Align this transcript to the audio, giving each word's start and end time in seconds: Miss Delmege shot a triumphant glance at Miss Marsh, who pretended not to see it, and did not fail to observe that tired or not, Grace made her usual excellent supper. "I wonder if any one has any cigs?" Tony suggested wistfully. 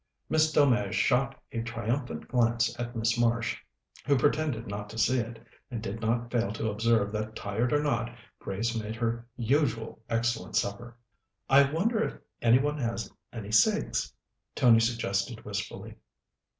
Miss 0.29 0.51
Delmege 0.51 0.95
shot 0.95 1.39
a 1.51 1.61
triumphant 1.61 2.27
glance 2.27 2.75
at 2.79 2.95
Miss 2.95 3.19
Marsh, 3.19 3.55
who 4.07 4.17
pretended 4.17 4.65
not 4.65 4.89
to 4.89 4.97
see 4.97 5.19
it, 5.19 5.37
and 5.69 5.79
did 5.79 6.01
not 6.01 6.31
fail 6.31 6.51
to 6.53 6.71
observe 6.71 7.11
that 7.11 7.35
tired 7.35 7.71
or 7.71 7.83
not, 7.83 8.11
Grace 8.39 8.75
made 8.75 8.95
her 8.95 9.27
usual 9.35 10.01
excellent 10.09 10.55
supper. 10.55 10.97
"I 11.47 11.71
wonder 11.71 12.03
if 12.03 12.17
any 12.41 12.57
one 12.57 12.79
has 12.79 13.13
any 13.31 13.51
cigs?" 13.51 14.11
Tony 14.55 14.79
suggested 14.79 15.45
wistfully. 15.45 15.93